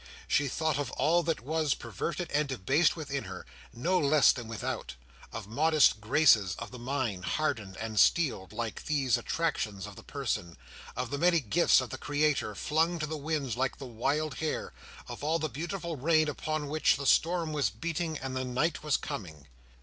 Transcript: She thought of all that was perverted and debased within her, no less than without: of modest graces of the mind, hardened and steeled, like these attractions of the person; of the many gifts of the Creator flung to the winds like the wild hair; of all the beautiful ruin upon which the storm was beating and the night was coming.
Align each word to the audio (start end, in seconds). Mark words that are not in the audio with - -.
She 0.27 0.47
thought 0.47 0.79
of 0.79 0.89
all 0.93 1.21
that 1.21 1.41
was 1.41 1.75
perverted 1.75 2.31
and 2.31 2.47
debased 2.49 2.95
within 2.95 3.25
her, 3.25 3.45
no 3.71 3.99
less 3.99 4.31
than 4.31 4.47
without: 4.47 4.95
of 5.31 5.45
modest 5.45 6.01
graces 6.01 6.55
of 6.57 6.71
the 6.71 6.79
mind, 6.79 7.23
hardened 7.23 7.77
and 7.77 7.99
steeled, 7.99 8.51
like 8.51 8.85
these 8.85 9.15
attractions 9.15 9.85
of 9.85 9.95
the 9.95 10.01
person; 10.01 10.57
of 10.95 11.11
the 11.11 11.19
many 11.19 11.39
gifts 11.39 11.81
of 11.81 11.91
the 11.91 11.99
Creator 11.99 12.55
flung 12.55 12.97
to 12.97 13.05
the 13.05 13.15
winds 13.15 13.55
like 13.55 13.77
the 13.77 13.85
wild 13.85 14.37
hair; 14.39 14.73
of 15.07 15.23
all 15.23 15.37
the 15.37 15.49
beautiful 15.49 15.95
ruin 15.95 16.27
upon 16.27 16.67
which 16.67 16.97
the 16.97 17.05
storm 17.05 17.53
was 17.53 17.69
beating 17.69 18.17
and 18.17 18.35
the 18.35 18.43
night 18.43 18.81
was 18.81 18.97
coming. 18.97 19.45